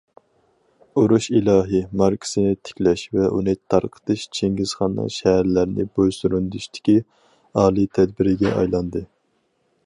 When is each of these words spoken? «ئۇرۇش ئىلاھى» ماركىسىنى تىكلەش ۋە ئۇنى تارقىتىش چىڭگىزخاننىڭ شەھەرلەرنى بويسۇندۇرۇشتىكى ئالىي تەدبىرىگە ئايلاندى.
«ئۇرۇش 0.99 1.25
ئىلاھى» 1.39 1.81
ماركىسىنى 2.01 2.55
تىكلەش 2.69 3.03
ۋە 3.17 3.27
ئۇنى 3.35 3.55
تارقىتىش 3.73 4.23
چىڭگىزخاننىڭ 4.39 5.13
شەھەرلەرنى 5.19 5.87
بويسۇندۇرۇشتىكى 6.01 6.97
ئالىي 7.59 7.91
تەدبىرىگە 7.99 8.57
ئايلاندى. 8.57 9.05